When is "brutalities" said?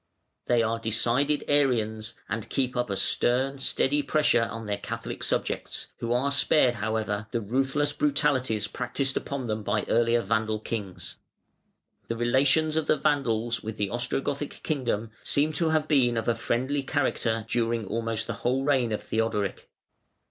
7.93-8.67